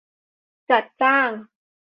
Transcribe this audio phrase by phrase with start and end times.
[0.69, 1.29] จัดจ้าง